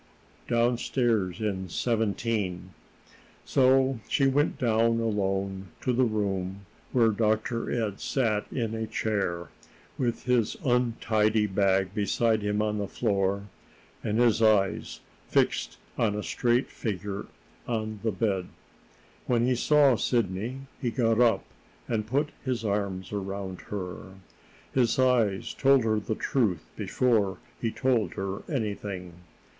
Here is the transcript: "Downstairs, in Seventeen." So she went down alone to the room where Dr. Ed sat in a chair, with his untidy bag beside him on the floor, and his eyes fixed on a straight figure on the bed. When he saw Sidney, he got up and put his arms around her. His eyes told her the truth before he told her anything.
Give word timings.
"Downstairs, 0.47 1.41
in 1.41 1.69
Seventeen." 1.69 2.71
So 3.45 3.99
she 4.09 4.25
went 4.25 4.57
down 4.57 4.99
alone 4.99 5.67
to 5.81 5.93
the 5.93 6.05
room 6.05 6.65
where 6.91 7.09
Dr. 7.09 7.71
Ed 7.71 7.99
sat 7.99 8.47
in 8.51 8.73
a 8.73 8.87
chair, 8.87 9.49
with 9.99 10.23
his 10.23 10.57
untidy 10.65 11.45
bag 11.45 11.93
beside 11.93 12.41
him 12.41 12.63
on 12.63 12.79
the 12.79 12.87
floor, 12.87 13.43
and 14.03 14.17
his 14.17 14.41
eyes 14.41 15.01
fixed 15.27 15.77
on 15.99 16.15
a 16.15 16.23
straight 16.23 16.71
figure 16.71 17.27
on 17.67 17.99
the 18.01 18.11
bed. 18.11 18.47
When 19.27 19.45
he 19.45 19.53
saw 19.53 19.95
Sidney, 19.97 20.61
he 20.81 20.89
got 20.89 21.19
up 21.21 21.45
and 21.87 22.07
put 22.07 22.29
his 22.43 22.65
arms 22.65 23.11
around 23.11 23.61
her. 23.69 24.13
His 24.73 24.97
eyes 24.97 25.53
told 25.53 25.83
her 25.83 25.99
the 25.99 26.15
truth 26.15 26.65
before 26.75 27.37
he 27.61 27.69
told 27.71 28.15
her 28.15 28.41
anything. 28.51 29.13